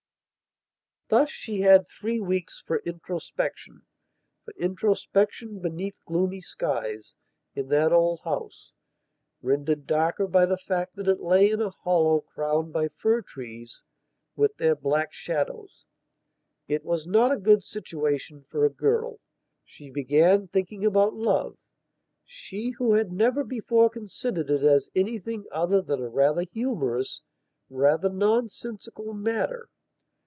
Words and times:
Thus 1.09 1.29
she 1.29 1.59
had 1.59 1.89
three 1.89 2.21
weeks 2.21 2.63
for 2.65 2.79
introspectionfor 2.85 3.81
introspection 4.55 5.59
beneath 5.59 5.99
gloomy 6.05 6.39
skies, 6.39 7.15
in 7.53 7.67
that 7.67 7.91
old 7.91 8.21
house, 8.21 8.71
rendered 9.41 9.85
darker 9.85 10.25
by 10.25 10.45
the 10.45 10.55
fact 10.57 10.95
that 10.95 11.09
it 11.09 11.19
lay 11.19 11.51
in 11.51 11.59
a 11.61 11.71
hollow 11.71 12.21
crowned 12.21 12.71
by 12.71 12.87
fir 12.87 13.21
trees 13.23 13.81
with 14.37 14.55
their 14.55 14.73
black 14.73 15.11
shadows. 15.11 15.83
It 16.69 16.85
was 16.85 17.05
not 17.05 17.33
a 17.33 17.37
good 17.37 17.61
situation 17.61 18.45
for 18.47 18.63
a 18.63 18.69
girl. 18.69 19.19
She 19.65 19.89
began 19.89 20.47
thinking 20.47 20.85
about 20.85 21.13
love, 21.13 21.57
she 22.23 22.69
who 22.77 22.93
had 22.93 23.11
never 23.11 23.43
before 23.43 23.89
considered 23.89 24.49
it 24.49 24.63
as 24.63 24.89
anything 24.95 25.43
other 25.51 25.81
than 25.81 26.01
a 26.01 26.07
rather 26.07 26.43
humorous, 26.53 27.19
rather 27.69 28.07
nonsensical 28.07 29.13
matter. 29.13 29.67